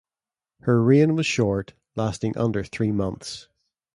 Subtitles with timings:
[0.61, 3.47] Her reign was short, lasting under three months.